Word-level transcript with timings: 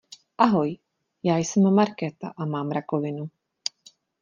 Ahoj, 0.37 0.77
já 1.23 1.37
jsem 1.37 1.73
Markéta 1.73 2.33
a 2.37 2.45
mám 2.45 2.71
rakovinu. 2.71 3.29